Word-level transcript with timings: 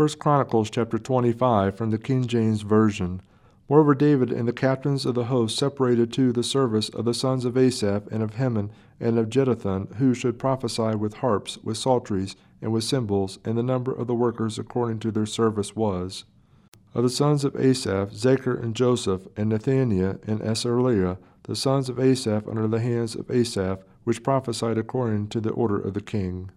1 0.00 0.08
Chronicles 0.18 0.70
chapter 0.70 0.98
25 0.98 1.76
from 1.76 1.90
the 1.90 1.98
King 1.98 2.26
James 2.26 2.62
Version. 2.62 3.20
Moreover, 3.68 3.94
David 3.94 4.32
and 4.32 4.48
the 4.48 4.52
captains 4.54 5.04
of 5.04 5.14
the 5.14 5.24
host 5.24 5.58
separated 5.58 6.10
to 6.14 6.32
the 6.32 6.42
service 6.42 6.88
of 6.88 7.04
the 7.04 7.12
sons 7.12 7.44
of 7.44 7.54
Asaph 7.54 8.10
and 8.10 8.22
of 8.22 8.36
Heman 8.36 8.70
and 8.98 9.18
of 9.18 9.28
Jeduthun, 9.28 9.94
who 9.96 10.14
should 10.14 10.38
prophesy 10.38 10.94
with 10.94 11.18
harps, 11.18 11.58
with 11.58 11.76
psalteries, 11.76 12.34
and 12.62 12.72
with 12.72 12.84
cymbals, 12.84 13.40
and 13.44 13.58
the 13.58 13.62
number 13.62 13.92
of 13.92 14.06
the 14.06 14.14
workers 14.14 14.58
according 14.58 15.00
to 15.00 15.10
their 15.10 15.26
service 15.26 15.76
was. 15.76 16.24
Of 16.94 17.02
the 17.02 17.10
sons 17.10 17.44
of 17.44 17.54
Asaph, 17.54 18.12
Zaccur 18.14 18.58
and 18.58 18.74
Joseph, 18.74 19.28
and 19.36 19.52
Nethaniah 19.52 20.26
and 20.26 20.40
Asarelah, 20.40 21.18
the 21.42 21.54
sons 21.54 21.90
of 21.90 22.00
Asaph 22.00 22.48
under 22.48 22.66
the 22.66 22.80
hands 22.80 23.14
of 23.14 23.30
Asaph, 23.30 23.80
which 24.04 24.22
prophesied 24.22 24.78
according 24.78 25.28
to 25.28 25.42
the 25.42 25.50
order 25.50 25.78
of 25.78 25.92
the 25.92 26.00
king. 26.00 26.50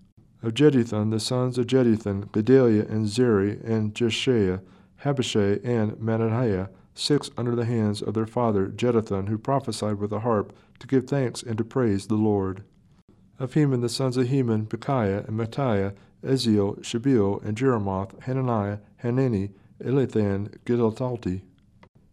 Of 0.43 0.55
Jeduthun, 0.55 1.09
the 1.09 1.21
sons 1.21 1.57
of 1.57 1.67
Jeduthun, 1.67 2.29
Gedaliah 2.33 2.85
and 2.89 3.05
Zeri 3.07 3.63
and 3.63 3.95
Jeshaiah, 3.95 4.59
Habishai 4.97 5.59
and 5.63 5.93
Mattaniah, 5.93 6.67
six 6.93 7.31
under 7.37 7.55
the 7.55 7.63
hands 7.63 8.01
of 8.01 8.13
their 8.13 8.25
father 8.25 8.67
Jeduthun, 8.67 9.29
who 9.29 9.37
prophesied 9.37 9.99
with 9.99 10.11
a 10.11 10.19
harp, 10.19 10.53
to 10.79 10.87
give 10.87 11.07
thanks 11.07 11.43
and 11.43 11.57
to 11.57 11.63
praise 11.63 12.07
the 12.07 12.15
Lord. 12.15 12.65
Of 13.39 13.53
Heman, 13.53 13.79
the 13.79 13.87
sons 13.87 14.17
of 14.17 14.27
Heman, 14.27 14.65
Bukkiah 14.65 15.25
and 15.25 15.39
Mattiah, 15.39 15.95
Uzziel, 16.21 16.77
Shebuel, 16.81 17.41
and 17.45 17.57
Jerimoth, 17.57 18.21
Hananiah, 18.23 18.79
Hanani, 18.97 19.51
Eliathah, 19.81 20.57
Gidaltalti, 20.65 21.41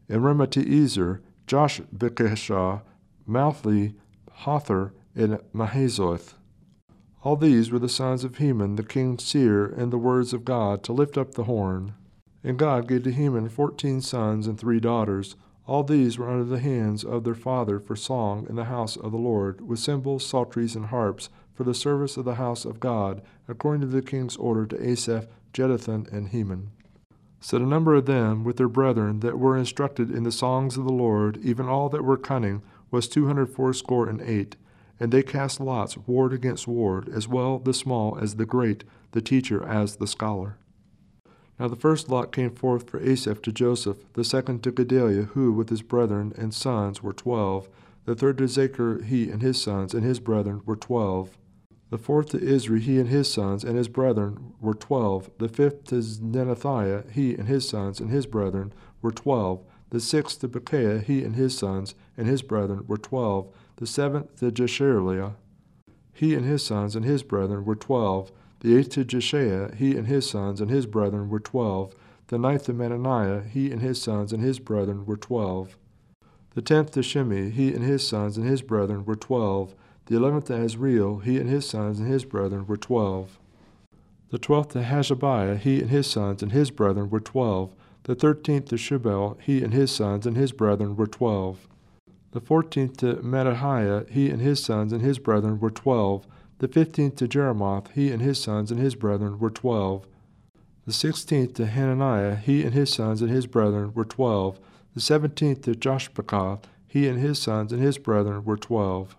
and 0.08 0.22
Romamtiezer, 0.22 1.20
Josh 1.48 1.80
Bekeshah, 1.80 2.82
Mallothi, 3.28 3.94
Hothir, 4.42 4.92
and 5.16 5.40
Mahazioth. 5.52 6.34
All 7.22 7.36
these 7.36 7.70
were 7.70 7.78
the 7.78 7.88
sons 7.88 8.24
of 8.24 8.38
Heman 8.38 8.76
the 8.76 8.82
king's 8.82 9.24
seer, 9.24 9.66
and 9.66 9.92
the 9.92 9.98
words 9.98 10.32
of 10.32 10.44
God 10.44 10.82
to 10.84 10.92
lift 10.94 11.18
up 11.18 11.34
the 11.34 11.44
horn. 11.44 11.94
And 12.42 12.58
God 12.58 12.88
gave 12.88 13.02
to 13.02 13.12
Heman 13.12 13.50
fourteen 13.50 14.00
sons 14.00 14.46
and 14.46 14.58
three 14.58 14.80
daughters. 14.80 15.36
All 15.66 15.84
these 15.84 16.18
were 16.18 16.30
under 16.30 16.44
the 16.44 16.58
hands 16.58 17.04
of 17.04 17.24
their 17.24 17.34
father 17.34 17.78
for 17.78 17.94
song 17.94 18.46
in 18.48 18.56
the 18.56 18.64
house 18.64 18.96
of 18.96 19.12
the 19.12 19.18
Lord, 19.18 19.60
with 19.60 19.78
cymbals, 19.78 20.26
psalteries, 20.26 20.74
and 20.74 20.86
harps, 20.86 21.28
for 21.54 21.62
the 21.64 21.74
service 21.74 22.16
of 22.16 22.24
the 22.24 22.36
house 22.36 22.64
of 22.64 22.80
God, 22.80 23.20
according 23.46 23.82
to 23.82 23.86
the 23.86 24.00
king's 24.00 24.38
order 24.38 24.64
to 24.66 24.82
Asaph, 24.82 25.26
Jeduthun, 25.52 26.10
and 26.10 26.30
Heman. 26.30 26.70
So 27.38 27.58
the 27.58 27.66
number 27.66 27.94
of 27.94 28.06
them 28.06 28.44
with 28.44 28.56
their 28.56 28.68
brethren 28.68 29.20
that 29.20 29.38
were 29.38 29.58
instructed 29.58 30.10
in 30.10 30.22
the 30.22 30.32
songs 30.32 30.78
of 30.78 30.84
the 30.84 30.92
Lord, 30.92 31.38
even 31.42 31.68
all 31.68 31.90
that 31.90 32.04
were 32.04 32.16
cunning, 32.16 32.62
was 32.90 33.06
two 33.06 33.26
hundred 33.26 33.50
fourscore 33.50 34.08
and 34.08 34.22
eight. 34.22 34.56
And 35.00 35.10
they 35.10 35.22
cast 35.22 35.58
lots, 35.58 35.96
ward 35.96 36.32
against 36.32 36.68
ward, 36.68 37.08
as 37.08 37.26
well 37.26 37.58
the 37.58 37.74
small 37.74 38.16
as 38.18 38.36
the 38.36 38.46
great, 38.46 38.84
the 39.10 39.20
teacher 39.20 39.66
as 39.66 39.96
the 39.96 40.06
scholar. 40.06 40.58
Now 41.58 41.66
the 41.66 41.76
first 41.76 42.08
lot 42.08 42.30
came 42.30 42.54
forth 42.54 42.88
for 42.88 43.00
Asaph 43.00 43.42
to 43.42 43.52
Joseph, 43.52 44.04
the 44.12 44.24
second 44.24 44.62
to 44.62 44.70
Gedaliah, 44.70 45.22
who 45.22 45.52
with 45.52 45.70
his 45.70 45.82
brethren 45.82 46.32
and 46.36 46.54
sons 46.54 47.02
were 47.02 47.12
twelve, 47.12 47.68
the 48.04 48.14
third 48.14 48.38
to 48.38 48.44
Zaccur, 48.44 49.02
he 49.04 49.30
and 49.30 49.42
his 49.42 49.60
sons 49.60 49.94
and 49.94 50.04
his 50.04 50.20
brethren 50.20 50.62
were 50.64 50.76
twelve 50.76 51.36
the 51.90 51.98
fourth 51.98 52.28
to 52.28 52.38
Izri, 52.38 52.80
he 52.80 53.00
and 53.00 53.08
his 53.08 53.32
sons 53.32 53.64
and 53.64 53.76
his 53.76 53.88
brethren 53.88 54.54
were 54.60 54.74
twelve. 54.74 55.28
The 55.38 55.48
fifth 55.48 55.84
to 55.86 55.96
Nethaniah, 55.96 57.10
he 57.10 57.34
and 57.34 57.48
his 57.48 57.68
sons 57.68 57.98
and 57.98 58.10
his 58.10 58.26
brethren 58.26 58.72
were 59.02 59.10
twelve. 59.10 59.64
The 59.90 59.98
sixth 59.98 60.40
to 60.40 60.48
Bukkiah, 60.48 61.02
he 61.02 61.24
and 61.24 61.34
his 61.34 61.58
sons 61.58 61.96
and 62.16 62.28
his 62.28 62.42
brethren 62.42 62.84
were 62.86 62.96
twelve. 62.96 63.52
The 63.80 63.86
seventh 63.86 64.36
to 64.40 64.52
Jesharelah, 64.52 65.36
he 66.12 66.34
and 66.34 66.44
his 66.44 66.62
sons 66.62 66.94
and 66.94 67.02
his 67.02 67.22
brethren 67.22 67.64
were 67.64 67.74
twelve. 67.74 68.30
The 68.60 68.76
eighth 68.76 68.90
to 68.90 69.06
Jeshaiah, 69.06 69.74
he 69.74 69.96
and 69.96 70.06
his 70.06 70.28
sons 70.28 70.60
and 70.60 70.70
his 70.70 70.84
brethren 70.84 71.30
were 71.30 71.40
twelve. 71.40 71.94
The 72.26 72.36
ninth 72.36 72.64
to 72.64 72.74
Mattaniah, 72.74 73.48
he 73.48 73.72
and 73.72 73.80
his 73.80 74.00
sons 74.00 74.34
and 74.34 74.42
his 74.42 74.58
brethren 74.58 75.06
were 75.06 75.16
twelve. 75.16 75.78
The 76.54 76.60
tenth 76.60 76.90
to 76.90 77.02
Shimei, 77.02 77.48
he 77.48 77.72
and 77.72 77.82
his 77.82 78.06
sons 78.06 78.36
and 78.36 78.46
his 78.46 78.60
brethren 78.60 79.06
were 79.06 79.16
twelve. 79.16 79.74
The 80.04 80.16
eleventh 80.16 80.44
to 80.48 80.52
Azareel, 80.52 81.22
he 81.22 81.38
and 81.38 81.48
his 81.48 81.66
sons 81.66 82.00
and 82.00 82.08
his 82.08 82.26
brethren 82.26 82.66
were 82.66 82.76
twelve. 82.76 83.38
The 84.28 84.38
twelfth 84.38 84.74
to 84.74 84.82
Hashabiah, 84.82 85.58
he 85.58 85.80
and 85.80 85.88
his 85.88 86.06
sons 86.06 86.42
and 86.42 86.52
his 86.52 86.70
brethren 86.70 87.08
were 87.08 87.18
twelve. 87.18 87.74
The 88.02 88.14
thirteenth 88.14 88.66
to 88.66 88.76
Shubael, 88.76 89.40
he 89.40 89.64
and 89.64 89.72
his 89.72 89.90
sons 89.90 90.26
and 90.26 90.36
his 90.36 90.52
brethren 90.52 90.96
were 90.96 91.06
twelve. 91.06 91.66
The 92.32 92.40
fourteenth 92.40 92.96
to 92.98 93.16
Mattithiah, 93.16 94.08
he 94.08 94.30
and 94.30 94.40
his 94.40 94.62
sons 94.62 94.92
and 94.92 95.02
his 95.02 95.18
brethren 95.18 95.58
were 95.58 95.70
twelve. 95.70 96.26
The 96.58 96.68
fifteenth 96.68 97.16
to 97.16 97.26
Jeremoth, 97.26 97.90
he 97.92 98.12
and 98.12 98.22
his 98.22 98.38
sons 98.38 98.70
and 98.70 98.78
his 98.78 98.94
brethren 98.94 99.38
were 99.40 99.50
twelve. 99.50 100.06
The 100.86 100.92
sixteenth 100.92 101.54
to 101.54 101.66
Hananiah, 101.66 102.36
he 102.36 102.62
and 102.62 102.72
his 102.72 102.92
sons 102.92 103.20
and 103.20 103.30
his 103.30 103.46
brethren 103.46 103.92
were 103.94 104.04
twelve. 104.04 104.60
The 104.94 105.00
seventeenth 105.00 105.62
to 105.62 105.72
Joshbekoth, 105.72 106.64
he 106.86 107.08
and 107.08 107.18
his 107.18 107.38
sons 107.40 107.72
and 107.72 107.82
his 107.82 107.98
brethren 107.98 108.44
were 108.44 108.56
twelve. 108.56 109.16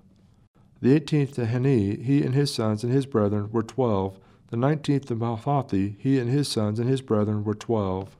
The 0.81 0.93
eighteenth 0.93 1.33
to 1.35 1.45
Heni, 1.45 2.03
he 2.03 2.23
and 2.23 2.33
his 2.33 2.53
sons 2.53 2.83
and 2.83 2.93
his 2.93 3.05
brethren 3.05 3.49
were 3.51 3.63
twelve. 3.63 4.19
The 4.47 4.57
nineteenth 4.57 5.07
to 5.07 5.16
Mallothi, 5.16 5.95
he 5.99 6.17
and 6.17 6.29
his 6.29 6.47
sons 6.47 6.79
and 6.79 6.89
his 6.89 7.01
brethren 7.01 7.43
were 7.43 7.55
twelve. 7.55 8.16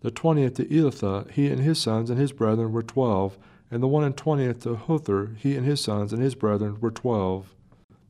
The 0.00 0.10
twentieth 0.10 0.54
to 0.54 0.64
Eliathah, 0.66 1.30
he 1.30 1.48
and 1.48 1.60
his 1.60 1.78
sons 1.78 2.10
and 2.10 2.18
his 2.18 2.32
brethren 2.32 2.72
were 2.72 2.82
twelve. 2.82 3.38
And 3.70 3.82
the 3.82 3.88
one 3.88 4.04
and 4.04 4.16
twentieth 4.16 4.60
to 4.60 4.76
Hothir, 4.76 5.36
he 5.36 5.56
and 5.56 5.66
his 5.66 5.80
sons 5.80 6.12
and 6.12 6.22
his 6.22 6.34
brethren 6.34 6.78
were 6.80 6.90
twelve. 6.90 7.54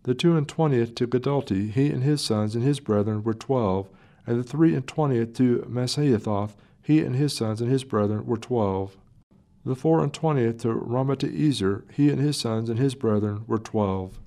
The 0.04 0.14
two 0.14 0.36
and 0.36 0.48
twentieth 0.48 0.94
to 0.94 1.06
Giddalti, 1.06 1.70
he 1.70 1.90
and 1.90 2.02
his 2.02 2.20
sons 2.20 2.54
and 2.54 2.64
his 2.64 2.80
brethren 2.80 3.24
were 3.24 3.34
twelve. 3.34 3.88
And 4.26 4.38
the 4.38 4.44
three 4.44 4.74
and 4.74 4.86
twentieth 4.86 5.34
to 5.34 5.66
Mahazioth, 5.68 6.52
he 6.82 7.00
and 7.00 7.16
his 7.16 7.32
sons 7.32 7.60
and 7.60 7.70
his 7.70 7.84
brethren 7.84 8.24
were 8.24 8.36
twelve. 8.36 8.96
The 9.64 9.74
four 9.74 10.02
and 10.02 10.14
twentieth 10.14 10.58
to 10.62 10.68
Romamtiezer, 10.68 11.82
he 11.92 12.08
and 12.08 12.20
his 12.20 12.36
sons 12.36 12.70
and 12.70 12.78
his 12.78 12.94
brethren 12.94 13.44
were 13.46 13.58
twelve. 13.58 14.18